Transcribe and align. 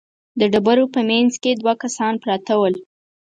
د 0.39 0.41
ډبرو 0.53 0.85
په 0.93 0.99
مينځ 1.09 1.33
کې 1.43 1.51
دوه 1.61 1.73
کسان 1.83 2.13
پراته 2.23 2.53
ول. 2.59 2.75